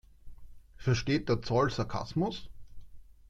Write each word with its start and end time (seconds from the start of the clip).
Versteht 0.77 1.29
der 1.29 1.43
Zoll 1.43 1.69
Sarkasmus? 1.69 2.49